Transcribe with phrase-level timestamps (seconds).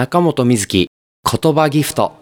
[0.00, 0.88] 中本瑞希
[1.30, 2.12] 言葉ギフト。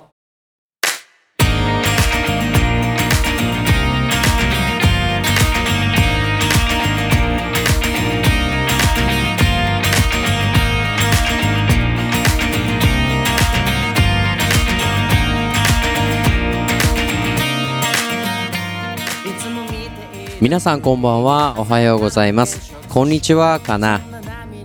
[20.41, 21.55] 皆さんこんばんは。
[21.59, 22.75] おはようございます。
[22.89, 24.18] こんにちはかな。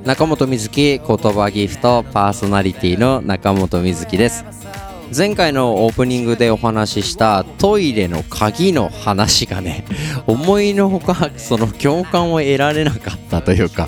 [0.05, 4.43] 中本瑞希言葉ギフトパーソナリティの中本瑞希です。
[5.15, 9.85] 前回のオープニングでお話ししたトイレの鍵の話がね
[10.27, 13.87] 思いのほかその共感を得られなかったというか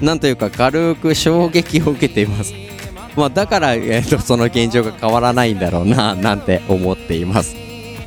[0.00, 2.52] なんというか軽く衝撃を受けています。
[3.14, 7.54] まあだから、えーと、その現状が変わらないんだろうななんて思っています。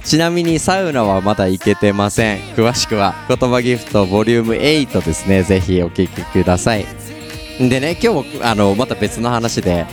[0.04, 2.40] ちなみにサウナはまだ行けてません。
[2.58, 5.44] 詳しくは言葉ギフトボリューム8ですね。
[5.44, 7.07] ぜひお聴きください。
[7.60, 9.86] でね今日もあのまた別の話で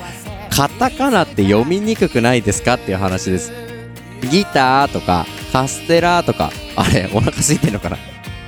[0.50, 3.52] カタカナって読みにくくないですかっていう話です。
[4.30, 7.98] ギターとかカステラとかあれお腹空いてんのかな。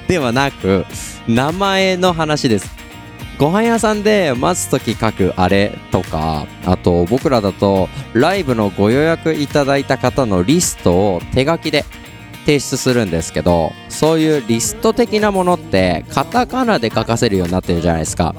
[0.06, 0.84] ではなく
[1.26, 2.76] 名前の話です。
[3.38, 11.84] ご飯屋さんで待つ時書くあれとかあと僕らだとライブのご予約いただいた方のリストを手書きで
[12.46, 18.34] 提出するんですけどそういうリスト的なものってカタカナで書かせるようになってるじゃないですか。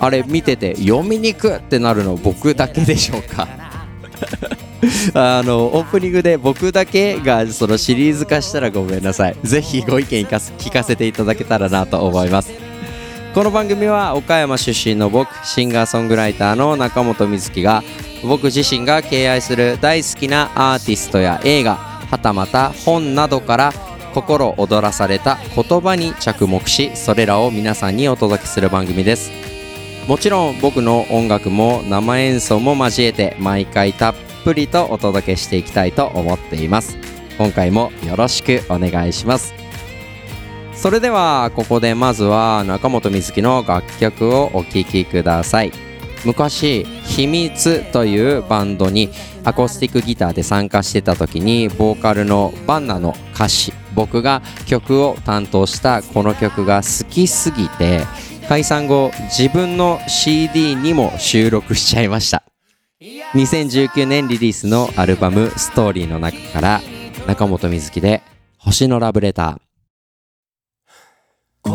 [0.00, 3.48] あれ見てて読みにくってなるの僕だけでしょうか。
[5.14, 9.36] あのオープニングで僕だけがそのシリーズ化したらごめんなさい。
[9.42, 12.52] ぜひご意見聞かせていただけたらなと思います。
[13.34, 17.82] この番組は岡山出身の僕シンガーソングライターの中本瑞希が
[18.22, 23.72] 僕自身が敬愛する大好きなアーティストや映画はたまた本などから
[24.14, 29.45] 心躍らされた言葉に着目しそれらを皆さんにお届けする番組です。
[30.06, 36.96] もちろん僕の音楽も生演奏も交えて毎回たっぷりとお届けしていきたいと思っています。
[37.38, 39.52] 今回もよろしくお願いします。
[40.74, 45.72] それではここでまずは中本美月の楽曲をお聴きください。
[46.24, 49.10] 昔「秘密」というバンドに
[49.42, 58.02] アコースティックギターで参加してた時にボーカルのバンナの歌詞僕が曲を担当したこの曲が好きすぎて
[58.48, 62.44] 解散後自分の CD にも収録しちゃいました。
[63.34, 66.80] 2019年リリースのアルバム「ストーリーの中から
[67.26, 68.22] 中本美月で
[68.56, 69.66] 「星のラブレター」
[71.66, 71.74] 言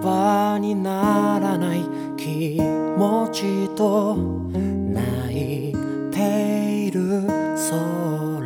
[0.00, 1.80] 葉にならない
[2.16, 5.76] 気持ちと泣い
[6.12, 8.42] ている空。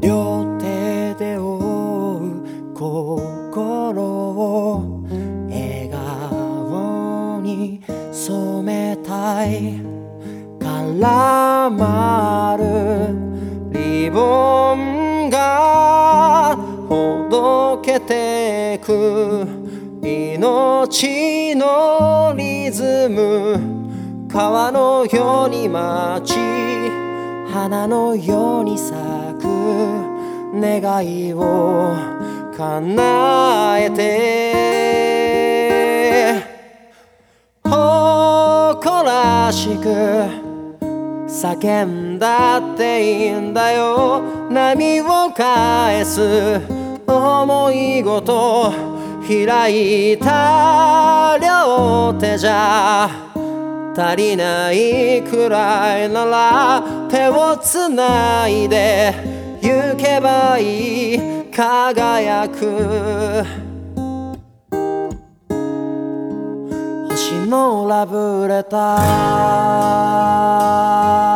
[0.00, 3.25] 両手で覆う
[8.26, 9.80] 染めたい。
[10.58, 13.14] 絡まる。
[13.70, 16.56] リボンが
[16.88, 19.46] ほどけてく。
[20.02, 24.26] 命のリズム。
[24.28, 26.34] 川のように待ち。
[27.52, 28.96] 花のように咲
[29.40, 29.46] く。
[30.52, 31.94] 願いを
[32.56, 34.85] 叶えて。
[39.52, 40.46] しく
[41.28, 44.22] 叫んだっていいんだよ。
[44.50, 46.60] 波を返す
[47.06, 48.72] 思いごと
[49.26, 53.08] 開いた両手じゃ
[53.96, 59.12] 足りないくらいなら手をつないで
[59.60, 61.18] 行けばいい
[61.50, 63.65] 輝く。
[67.46, 71.35] のラブレター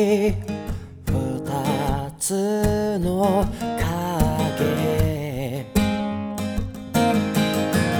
[0.00, 0.32] 二
[2.18, 3.44] つの
[3.78, 3.84] 影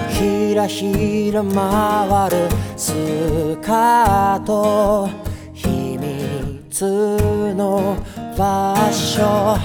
[0.08, 2.94] ひらひら回るス
[3.62, 5.10] カート
[5.52, 6.82] 秘密
[7.54, 7.98] の
[8.36, 9.58] 場所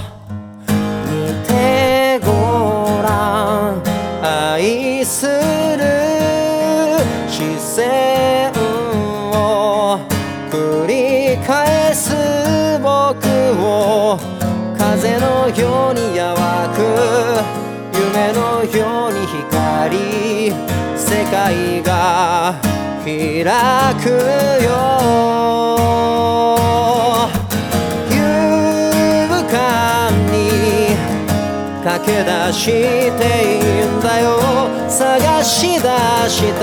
[1.06, 1.10] 見
[1.46, 2.26] てご
[3.02, 3.82] らん。
[4.22, 5.32] 愛する
[7.28, 8.15] 視線
[21.30, 22.54] 界が
[23.04, 23.44] 開
[24.02, 24.08] く
[24.64, 24.68] よ。
[28.10, 28.16] 勇
[29.48, 29.54] 敢
[30.30, 30.34] に
[31.84, 34.28] 駆け出していいんだよ。
[34.88, 35.88] 探し出
[36.28, 36.62] した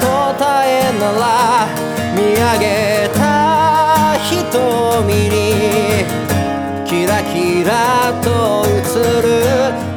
[0.00, 1.22] 答えなら
[2.14, 4.32] 見上げた瞳
[5.28, 5.32] に。
[6.86, 8.26] キラキラと
[8.66, 8.70] 映
[9.22, 9.26] る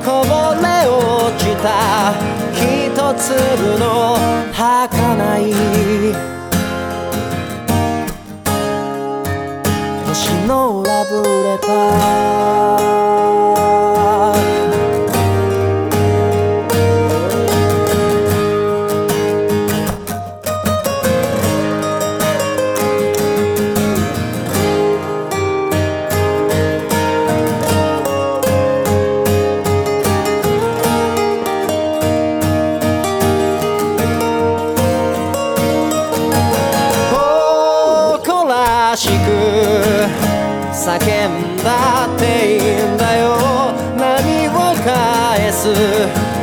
[0.03, 2.34] こぼれ落ちた。
[3.17, 4.17] 粒の
[4.53, 5.53] 儚い
[10.07, 12.44] 星のラブレター。
[45.73, 46.34] 返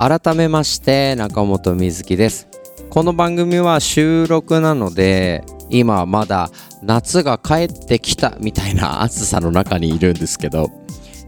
[0.00, 2.48] 改めまして中本瑞希です。
[2.88, 6.48] この番組は収録なので今まだ
[6.82, 10.70] 夏が帰ってきたみたいな暑さの中にいるんですけど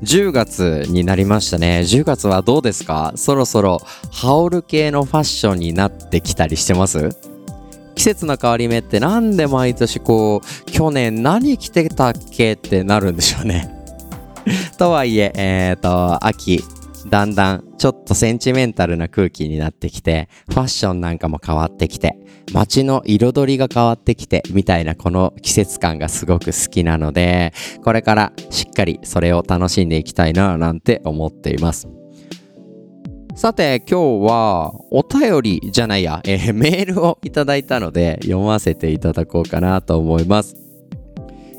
[0.03, 1.81] 10月になりましたね。
[1.81, 3.13] 10月はどうですか？
[3.15, 3.79] そろそろ
[4.11, 7.11] 羽織る系のファッションになってきたりしてます？
[7.95, 13.69] 季節の変わり目ってなんで毎年こう去年何着てたっけってなるんでしょうね。
[14.79, 16.65] とはいええっ、と秋
[17.08, 22.16] だんだんちょっとセンチメンタルな空気になってきてファッションなんかも変わってきて
[22.52, 27.52] 街の彩りが変わってきてみたいなこの季節感がすごく好きなので
[27.84, 31.88] これからしっかりそれを楽しんでいきたいななんて思っています。
[33.34, 40.72] さて今日はお便りじゃないや、えーメールをいただいたので読ませていただこうかなと思います。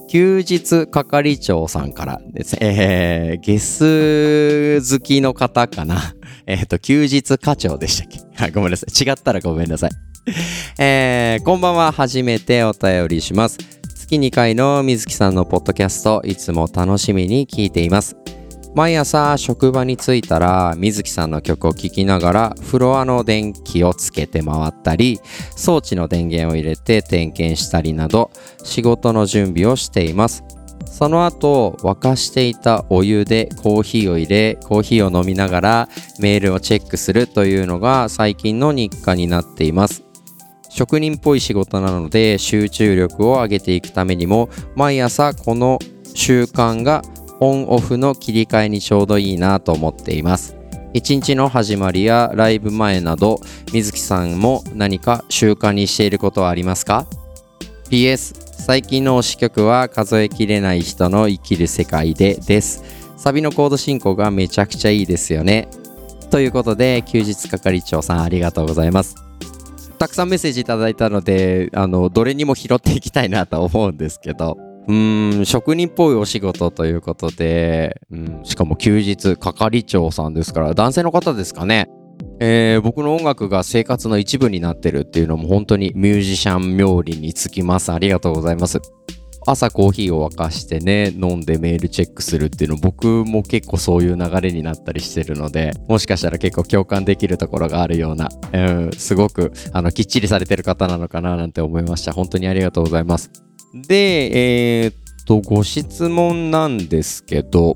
[0.09, 2.59] 休日係長さんからですね。
[2.61, 6.15] えー、ゲス好きの方かな。
[6.45, 8.07] えっ、と、休日課長でしたっ
[8.45, 8.51] け？
[8.51, 9.09] ごめんなさい。
[9.09, 9.91] 違ったらごめんなさい。
[10.79, 11.91] えー、こんばんは。
[11.91, 13.57] 初めてお便りします。
[13.95, 18.15] 月2回の水木さんのポッドキャスト、いつも楽しみに聞いています。
[18.75, 25.19] 毎朝職場に着いたら水木さんの曲を聴きながらフロアの電気をつけて回ったり
[25.55, 28.31] 装置の電源を入れて点検したりなど
[28.63, 30.43] 仕事の準備をしています。
[30.85, 35.89] その後沸かしていたお湯でコーヒーを入れコーヒーを飲みながら
[36.19, 40.03] メールをチェックするというのが最近の日課になっています。
[40.69, 45.77] 職人っぽい仕事なので集中力を上げていくためにも毎朝この
[46.15, 47.03] 習慣が
[47.39, 50.55] オンオフの切り替えにちょうどいいなと思っています。
[50.93, 53.39] 一日の始まりやライブ前など
[53.71, 57.07] 水木さんも何か習慣にしていることはありますか
[57.89, 62.83] ？PS 最近の推し曲は数えきれない人の生きる世界でです。
[63.17, 65.67] サビのコード進行がめちゃくちゃいいですよね。
[66.29, 69.15] ということで休日係長さんありがとうございます。
[69.97, 74.72] たくさんメッセージいただいたのであのどれにも拾っていきたいなと思うんですけど。
[74.87, 81.89] うん職人っぽいお仕事ということで、うん、しかも休日係長さんですから男性の方ですかね。
[82.39, 87.91] えー僕の音楽が生活の一部になってるっていうのも本当にミュージシャン冥利につきます。
[87.91, 88.81] ありがとうございます。
[89.45, 102.13] 朝コーヒーを沸かしてね飲んでメールチェックするっていうの僕も結構そういう流れになったりしてるのでもしかしたら結構共感できるところがあるような、うん、すごくあのきっちりされてる方なのかななんて思いました。
[102.13, 103.52] 本当にありがとうございます。
[103.73, 107.75] でえー、っとご質問なんですけど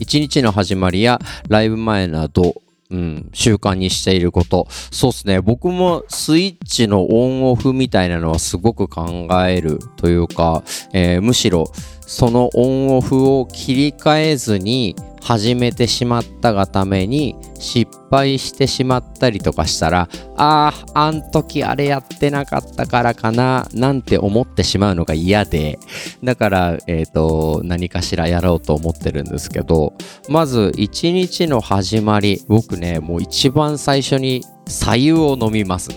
[0.00, 4.68] 一日の始まりやライブ前などうん、習慣にしていること。
[4.70, 5.40] そうですね。
[5.40, 11.64] 僕もスイッチのオンオフみたいなのはすごく考えるというか、えー、むしろ
[12.06, 25.78] そのオンオフを切り替えずに始めてしまったがために失敗してしまったりとかしたらあああん時あれやってなかったからかななんて思ってしまうのが嫌で
[26.22, 29.94] だからえっ、ー、と何かしらやろうと思ってるんですけど
[30.28, 35.90] まず一日の始まり僕ねもう一番最初に左右を飲みます。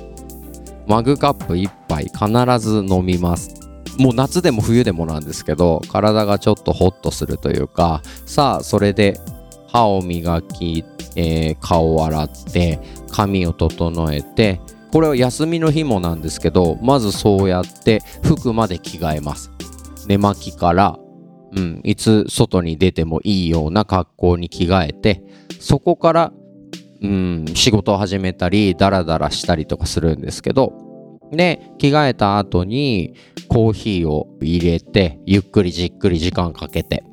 [0.87, 3.66] マグカップ1杯必ず飲みます。
[3.98, 9.20] もう夏でも冬でもなんですけど体がちょっとホッとするというかさあそれで
[9.68, 10.86] 歯を磨き、
[11.16, 12.80] えー、顔を洗って
[13.12, 14.62] 髪を整えて
[14.92, 19.51] これは休みの日もなんですけどまずそうやって服まで着替えます。
[20.08, 20.98] 寝巻きから、
[21.51, 25.22] うん、いつ外に出てもいいような格好に着替えて
[25.60, 26.34] そこから、
[27.01, 30.87] うん、仕事を始めたりダラダラしたりとかするんですけど
[31.31, 33.13] で、着替えた後に
[33.48, 37.03] コーヒーを入れて、ゆっくりじっくり時間かけて、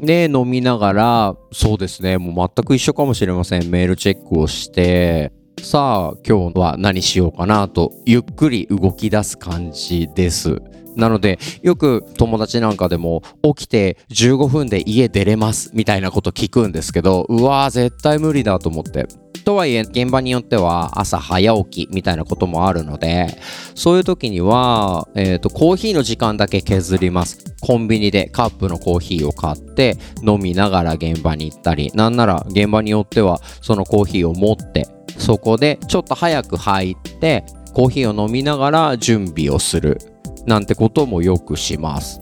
[0.00, 3.70] で、飲みながら、そうですね、もう全く一緒かもしれません。
[3.70, 10.60] メールチェックをして、さあ、今日は何しようかなと、ゆっくり動き出す感じです。
[10.96, 19.06] なので、よく友達なんかでも起きて15分で家出れますみたいなこと聞くんですけど、うわー絶対無理だと思って。
[19.44, 23.38] とはいえ現場によっては朝早起きみたいなこともあるので
[23.74, 27.54] そういう時には、えーと、コーヒーの時間だけ削ります。
[27.60, 34.86] コンビニでカップのコーヒーを買って飲みながら現場に行ったりなんなら現場によってはそのコーヒーを持って
[35.16, 39.98] そこでちょっと早く入ってコーヒーを飲みながら準備をする
[40.46, 42.20] なんてこともよくします。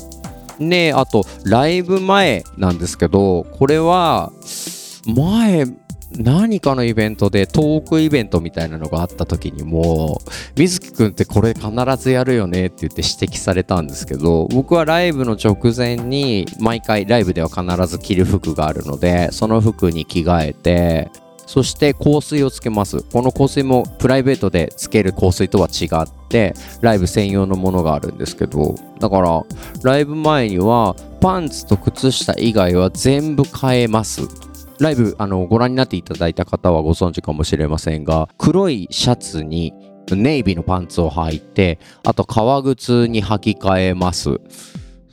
[0.59, 4.33] であとライブ前なんですけどこれは
[5.07, 5.67] 前
[6.19, 10.21] 何かのイベントでトークイベントみたいなのがあった時にも
[10.57, 21.11] 水木くんってこれ必ずやるよねって言って指摘されたんですけど僕はライブの直前に毎回ライブでは必ず着る服があるのでその服に着替えて
[21.47, 23.03] そして香水をつけます。
[23.03, 29.43] この香水もプライベートでつける香水とは違ってライブ専用のものがあるんですけどだから
[29.83, 34.23] ライブ前にはパンツと靴下以外は全部変えます。
[34.83, 39.73] ライブあのご覧になっていただいた方はご存知かもしれませんが黒いシャツに
[40.11, 44.41] ネイビーのパンツを履いてあと革靴に履き替えます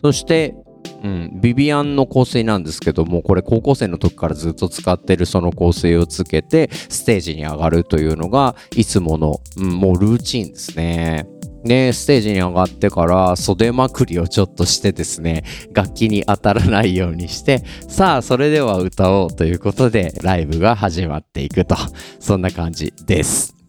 [0.02, 0.56] そして
[1.04, 11.26] うん、ビビアンの香水なんですけどもこれ高校生の時からずっと使ってるその香水をつけてステージに上がるというのがいつもの、うん、もうルーチンですね。
[11.64, 21.76] で、ステージに上がってから袖まくりをちょっとしてですね、楽器に当たらないようにして、さあ、それでは歌おうということで、ライブが始まっていくと、
[22.20, 23.60] そんな感じです。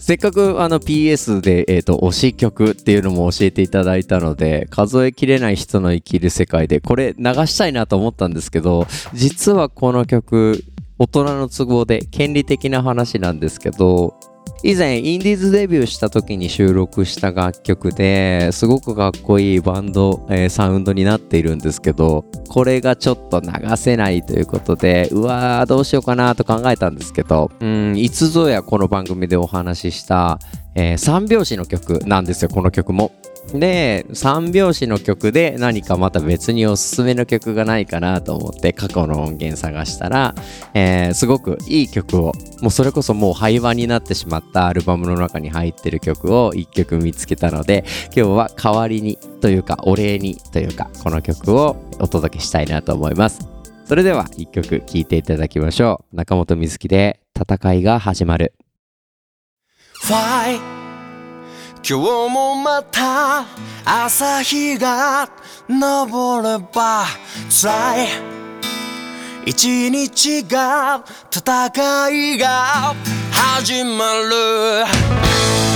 [0.00, 10.64] せっかくあの PS で、えーと、推し曲っていうのも教えていただいたので数えきれない人の生きる世界でこれ流したいなと思ったんですけど実はこの曲
[10.98, 14.18] 大人の都合で権利的な話なんですけど
[14.62, 30.38] 以前インディーズデビューした時に収録した楽曲ですごくかっこいいバンド、えー、サウンドになっているんですけどこれがちょっと流せないということでうわーどうしようかなと考えたんですけどうんいつぞやこの番組でお話しした、
[30.74, 33.12] えー、三拍子の曲なんですよこの曲も。
[33.58, 40.34] で3拍子の曲で何かまた別におすすめの曲がないかなと思って過去の音源探したら、
[40.74, 53.48] えー、すごくいい曲をもうそれこそもう廃盤になってしまったアルバムの中に入ってる曲を1曲見つけたので今日は代わりにというかお礼にというかこの曲をお届けしたいなと思います。
[53.86, 56.16] それでは1曲聴いていただきましょう。
[56.16, 58.54] 中本瑞希で戦いが始まる。
[60.00, 60.79] Fly
[61.82, 63.44] 今日もまた
[63.84, 65.28] 朝日が
[65.68, 67.06] 昇れば
[67.48, 68.08] 辛い。
[69.46, 72.94] 一日が戦いが
[73.32, 75.69] 始まる。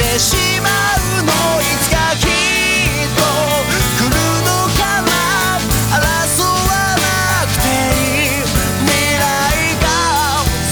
[0.00, 0.68] てしま
[1.20, 1.30] うの
[1.60, 2.26] いつかきっ
[3.16, 3.20] と
[3.98, 4.16] 来る
[4.48, 5.12] のかな
[5.92, 7.04] 争わな
[7.46, 8.40] くていい
[8.86, 9.22] 未来
[9.82, 9.84] が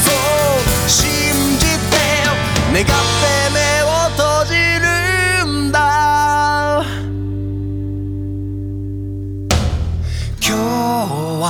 [0.02, 0.98] そう信
[1.58, 1.94] じて
[2.72, 4.88] 願って目を閉じる
[5.44, 5.76] んだ
[10.40, 10.56] 今日
[11.42, 11.46] は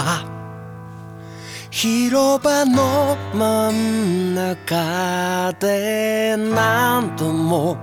[1.70, 3.97] 広場の真ん中
[4.38, 7.76] 中で何度も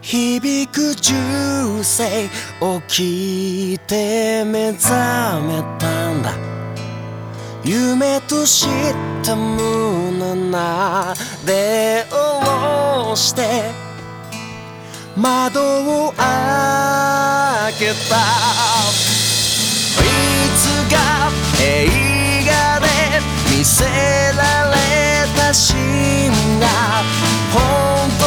[0.00, 1.12] 響く銃
[1.82, 2.28] 声
[2.88, 6.32] 起きて目覚めたんだ。
[7.64, 8.68] 夢と知っ
[9.24, 11.12] た胸な
[11.44, 13.70] で下ろして
[15.16, 15.60] 窓
[16.06, 18.16] を開けた。
[20.02, 20.08] い
[20.56, 20.60] つ
[20.94, 22.86] か映画で
[23.50, 24.99] 見せられ
[25.52, 26.30] 心
[26.60, 27.02] が
[27.52, 28.19] 本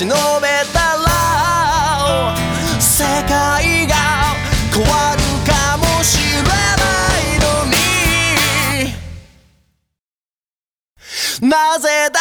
[0.00, 2.34] し伸べたら
[2.80, 3.94] 世界が
[4.72, 6.48] 変わるかもしれな
[7.20, 7.76] いのに。
[11.50, 12.19] なぜだ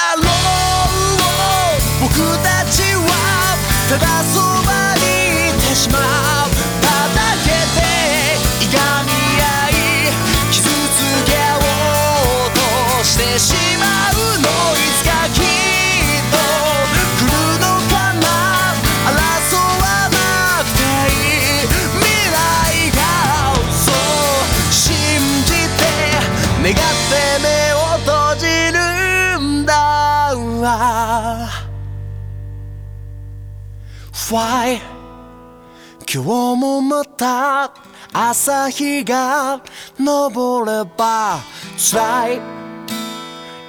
[36.12, 36.28] 今日
[36.60, 37.72] もまた
[38.12, 39.62] 朝日が
[39.96, 41.38] 昇れば
[41.78, 42.42] 辛い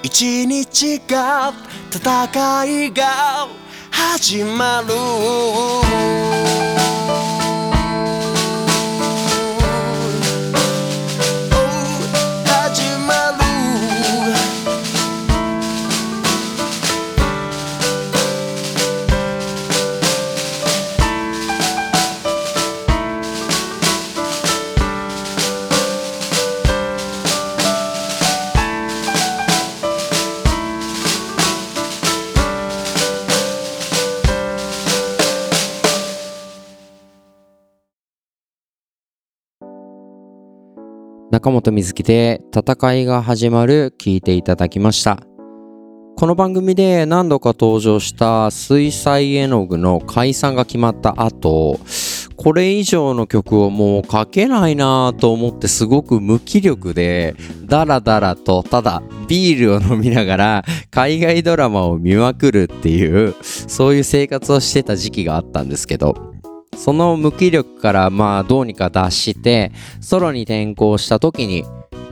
[0.01, 1.53] 一日が
[1.91, 3.47] 戦いが
[3.91, 4.95] 始まる。
[41.41, 45.23] 中本瑞希で戦いが始まる聞いていただきました。
[46.15, 51.79] この番組で何度か登場した水彩絵の具の解散が決まった後、
[52.35, 66.30] これ以上の曲をもう書けないなと思ってすごく無気力でダラダラとただビールを飲みながら海外ドラマを見まくるっていうそういう生活をしてた時期があったんですけど
[66.75, 71.65] その無気力からまあどうにか脱してソロに転向した時に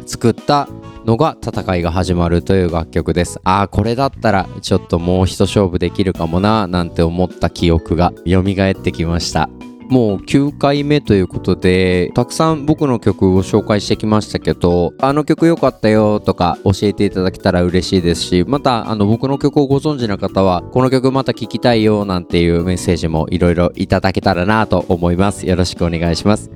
[0.05, 0.67] 作った
[1.05, 3.39] のが戦いが始まるという楽曲です。
[3.43, 9.49] ああ、これだったらちょっともう一勝負できるかもななんて思った記憶が蘇ってきました。
[9.89, 25.47] もう9回目ということで、たくさん僕の曲を紹介してきましたけど、あの曲良かったよとか教えていただけたら嬉しいですし、またあの僕の曲をご存知の方は、この曲また聴きたいよなんていうメッセージもいろいろいただけたらなと思います。
[25.47, 26.51] よろしくお願いします。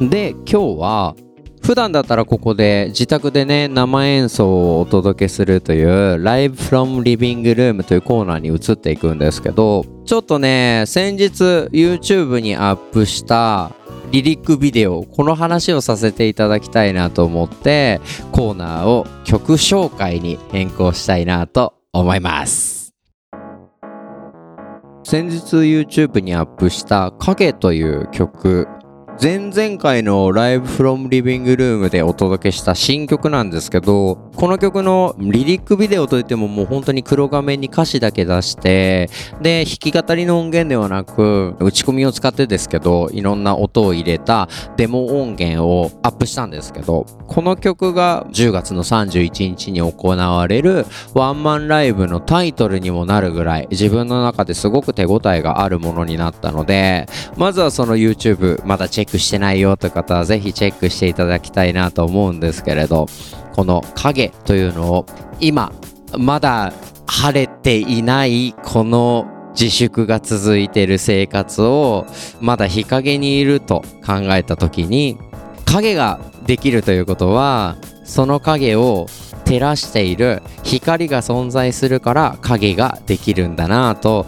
[0.00, 1.16] で、今日は
[1.62, 5.88] 普段だったらここで自宅でね生演奏をお届けするという
[6.22, 13.72] Live from Living Room というコーナーに移っていくんですけどちょっとね先日 YouTube にアップした
[14.10, 18.00] リリックビデオこの話をさせていただきたいなと思って
[18.32, 22.80] コーナーを曲紹介に変更したいなと思います。
[25.04, 28.68] 先日 YouTube にアップした「影」という曲
[29.22, 39.10] 前々回のライブフロムリビングルームでお届けした新曲なんですけど、この曲のリリックビデオといってももう本当に黒画面に歌詞だけ出して、
[39.42, 57.06] で、弾き語りの音源ではなく、打ち込みを使ってですけど、いろんな音を入れたデモ音源をアップしたんですけど、この曲が10月の31日に行われるワンマンライブのタイトルにもなるぐらい、自分の中ですごく手応えがあるものになったので、
[57.36, 63.08] まずはその YouTube まだチェックックしてないよという方はぜひチェックしていただきたいなと思うんですけれど
[63.52, 65.06] この影というのを
[65.40, 65.72] 今
[66.16, 66.72] まだ
[67.06, 72.06] 晴れていないこの自粛が続いている生活を
[72.40, 75.18] まだ日陰にいると考えた時に
[75.64, 79.06] 影ができるということはその影を
[79.44, 84.26] 照らしている光が存在するから影ができるんだなと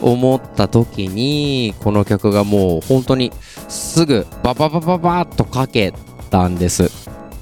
[0.00, 3.30] 思った時にこの曲がもう本当に
[3.68, 5.92] すぐバババババッとかけ
[6.30, 6.90] たんです。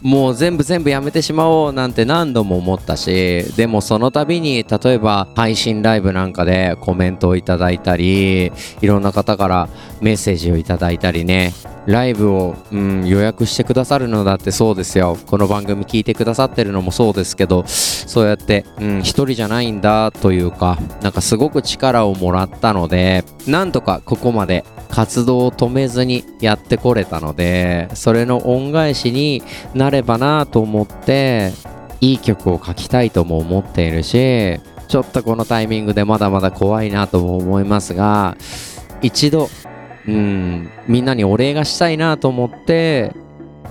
[0.03, 8.47] もう全部全部やめてしまおうなんて何度も思ったしでもその度に例えば配信ライブなんかでコメントをいただいたり
[8.81, 9.69] いろんな方から
[10.01, 11.53] メッセージをいただいたりね。
[11.87, 15.17] ライブを、うん、予約してくださるのだってそうですよ。
[15.27, 29.43] この番組聞いてくださってるのもそうですけどそうやって、うん、一人じゃないんだというかなんかすごく力をもらったのでなんとかここまで活動を止めずにやってこれたのでそれの恩返しに
[29.75, 31.53] なればなと思って
[32.01, 38.37] いい曲を書きたいとも思っているしちょっとこのタイミングでまだまだ怖いなとも思いますが
[39.01, 39.49] 一度
[40.07, 40.71] うん。
[40.89, 43.13] みんなにお礼がしたいなと思って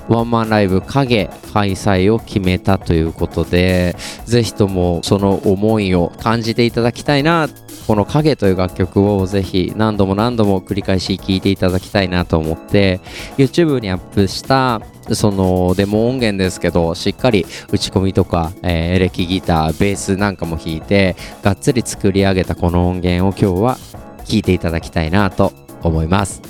[0.08, 7.48] ワンマンライブ影開催を決めたということでぜひともその思いを感じていただきたいな
[7.88, 13.00] この影という楽曲をぜひ何度も何度も繰り返し聴いていただきたいなと思って
[13.38, 14.82] YouTube にアップした
[15.13, 23.78] そのデモ音源ですけどしっかり打ち込みとか、えー、エレキギターベースなんかも弾いてがっつり作り上げたこの音源を今日は
[24.24, 26.41] 聴いていただきたいなと思います。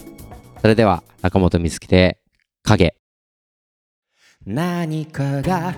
[0.62, 2.20] それでは中本美月で
[2.64, 2.96] 影。
[4.46, 5.76] 何かが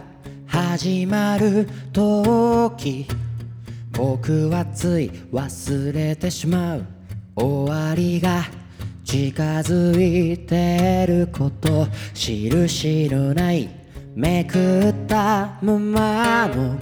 [0.48, 3.08] 始まる時
[3.92, 6.86] 僕はつい忘れてしまう。
[7.36, 8.44] 終わりが
[9.04, 13.70] 近づいてること印のない
[14.16, 16.78] めくったままの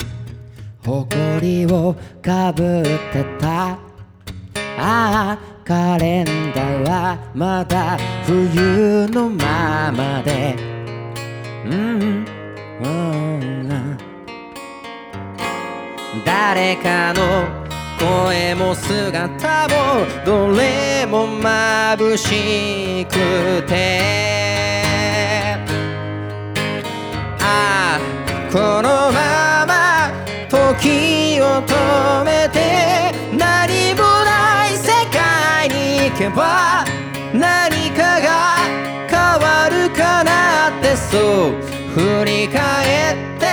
[0.86, 3.72] 誇りをかぶってた。
[3.72, 3.78] あ
[4.78, 10.56] あカレンダーはまだ冬のままで。
[11.66, 12.26] うん、
[16.26, 17.46] 誰かの
[18.00, 24.82] 声も姿もどれも眩しくて。
[27.40, 28.00] ああ
[28.52, 29.72] このまま
[30.50, 32.61] 時を止めて
[36.22, 36.86] けば
[37.34, 38.56] 何かが
[39.10, 41.54] 変わるかなってそう
[41.96, 43.48] 振り返って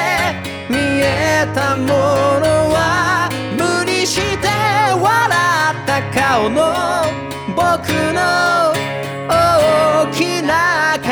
[0.68, 4.48] 見えたものは無理して
[5.00, 5.08] 笑
[5.72, 6.60] った顔の
[7.56, 8.20] 僕の
[9.30, 11.07] 大きな顔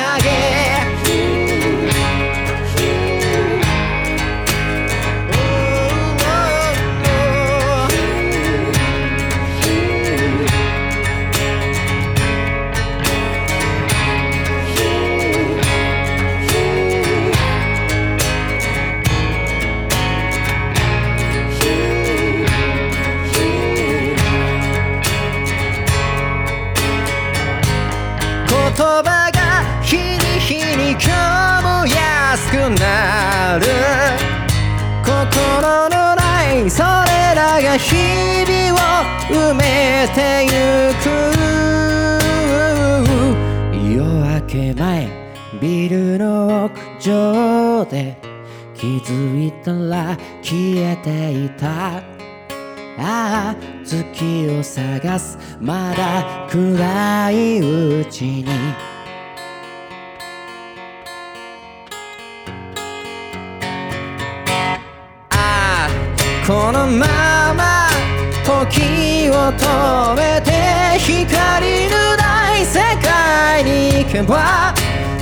[70.17, 74.75] めて光のない世界に行けば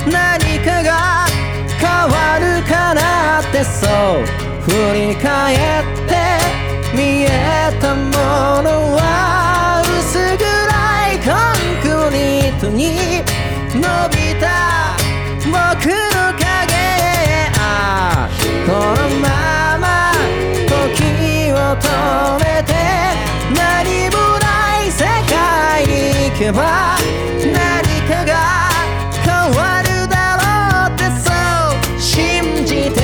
[0.05, 1.25] 何かが
[1.79, 3.87] 変わるかなってそ
[4.21, 5.57] う振り返っ
[6.07, 6.11] て
[6.95, 7.29] 見え
[7.81, 10.43] たものは薄暗
[11.11, 13.23] いコンクリートに
[13.73, 14.45] 伸びた
[15.45, 16.73] 僕の影
[17.59, 17.59] あ
[18.27, 18.29] あ
[18.65, 19.25] このま
[19.77, 19.83] ま
[20.67, 21.85] 時を止
[22.39, 22.73] めて
[23.53, 24.04] 何
[26.45, 26.97] けば
[27.41, 28.69] 何かが
[29.23, 29.25] 変
[29.57, 31.33] わるだろうってそ
[31.97, 33.01] う信じて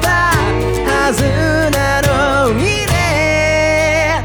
[0.00, 0.30] た
[0.86, 1.20] はず
[1.76, 2.00] な
[2.46, 4.22] のにね。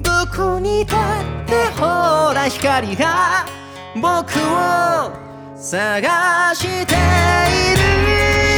[0.00, 3.44] どこにだってほら光が
[3.96, 5.10] 僕を
[5.56, 6.96] 探してい
[8.44, 8.49] る。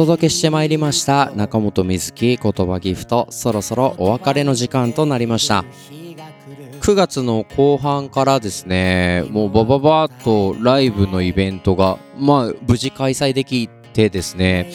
[0.00, 5.62] 届けしてまいりました中本瑞希言葉ギフトそろそろお別れの時間となりました。
[6.80, 14.72] 9月の後半からですねもうバババーとライブのイベントがまあ無事開催できてですね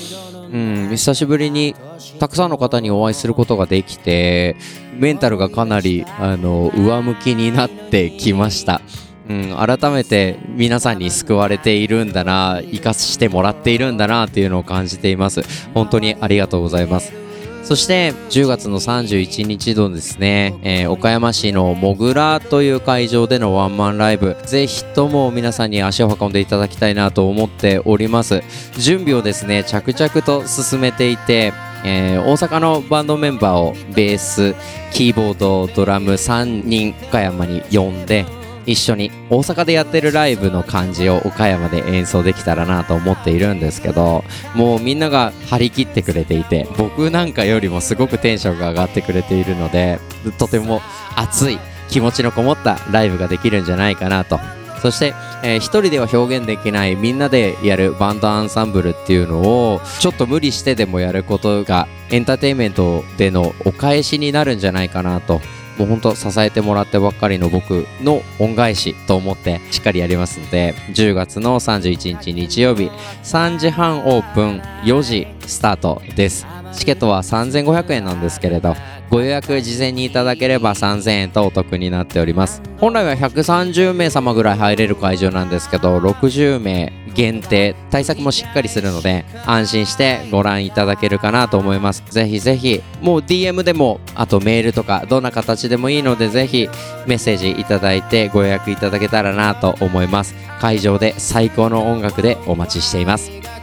[0.54, 1.76] うん久しぶりに
[2.20, 4.56] たくさんの方にお会いすることができて
[4.94, 8.80] メンタルがかなりあの上向きになってきました。
[9.28, 15.42] うん、改めて皆さんに救われているんだな生かしてもらっているんだなっていうのを感じています。
[15.74, 17.26] 本当にありがとうございます。
[17.64, 24.38] そして10月の31日のですね、えー岡山市のもぐらという会場でのワンマンライブ。
[24.46, 28.44] ぜひとも皆さんに足を運んでいただきたいなと思っております。
[28.78, 34.54] 準備をですね着々と進めていてえー大阪のバンドメンバーをベース
[34.94, 38.26] キーボードドラム3人岡山に呼んで
[38.66, 44.24] 一緒に大阪でやってるライブの感じを岡山で演奏できたらなと思っているんですけど
[44.56, 50.00] もうみんなが張り切ってくれていて僕なんかよりもすごくテンションが上がってくれているので
[50.38, 50.82] とても
[51.16, 54.40] 熱い気持ちのこもったライブができるんじゃないかなと。
[54.82, 65.42] そして、えー一人では表現できないみんなでやるバンドアンサンブルっていうのをちょっと無理してでもやることがエンターテインメントでのお返しになるんじゃないかなと
[65.78, 72.90] もうほんと支えてもらってばっかりの僕の恩返しと思ってしっかりやりますので10月の31日日曜日
[73.24, 76.46] 3時半オープン4時スタートです。
[76.76, 78.76] チケットは3500円なんですけれど
[79.10, 82.62] ご予約事前にいただければ3000円とお得になっております。
[82.78, 92.04] 本来は130名様ぐらい入れる会場なんですけど60名限定対策もしっかりするので安心してご覧いただけるかなと思います。
[92.10, 96.68] ぜひぜひもう DM でもあとメールとかどんな形でもいいのでぜひ
[97.08, 100.36] メッセージいただいてご予約いただけたらなと思います。
[100.60, 103.55] 会場で最高の音楽でお待ちしています。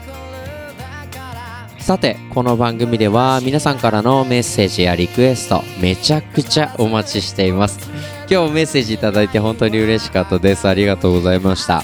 [1.82, 7.90] さてこの番組では皆さんからのメッセージやリクエストめちゃくちゃお待ちしています。
[8.30, 10.68] 今日メッセージいいて本当に嬉しかったです。
[10.68, 11.82] ありがとうございました。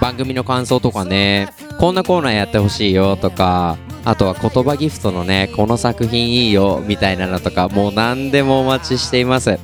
[0.00, 9.60] 番組の感想とかねこんなコーナーやってほしいよとかあとは言葉ギフトのねこの作品いいよみたいなのとかもう何でもお待ちしています。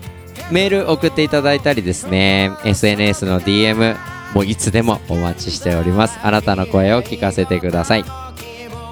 [0.52, 3.96] メール送っていただいたりですね SNS の DM
[4.37, 6.20] もういつでもお待ちしております。
[6.22, 8.04] あなたの声を聞かせてください。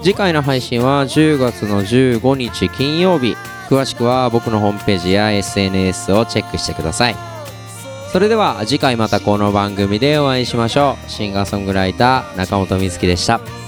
[0.03, 3.37] 次回の配信は10月の15日金曜日。
[3.69, 7.17] 詳しくは僕のホームページや SNS をチェックしてください。
[8.11, 11.11] それでは次回またこの番組でお会いしましょう。
[11.11, 13.62] シンガーソングライター中本美月でした。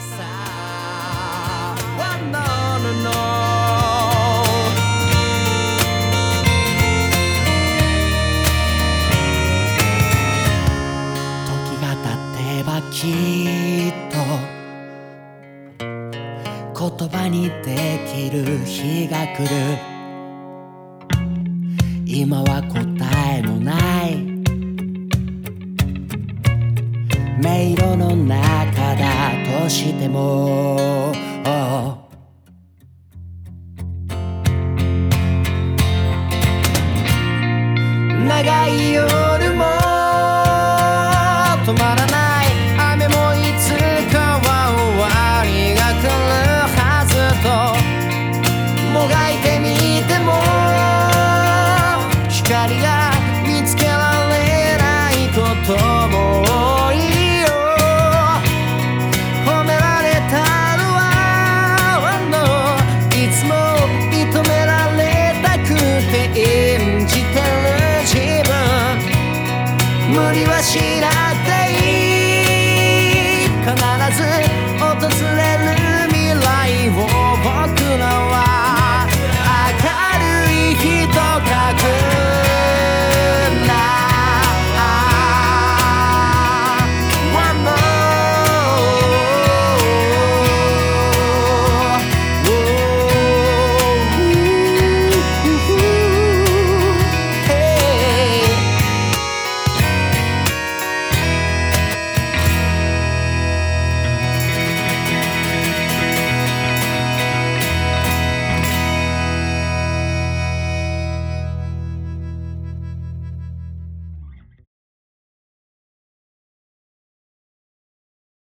[70.34, 70.93] りはし